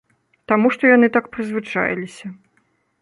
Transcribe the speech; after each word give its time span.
Таму 0.51 0.71
што 0.77 0.89
яны 0.95 1.07
так 1.17 1.29
прызвычаіліся. 1.37 2.27